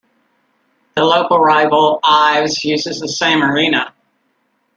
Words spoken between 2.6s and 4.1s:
uses the same arena.